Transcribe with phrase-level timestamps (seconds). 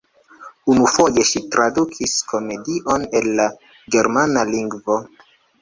[0.75, 3.47] Unufoje ŝi tradukis komedion el la
[3.97, 4.99] germana lingvo.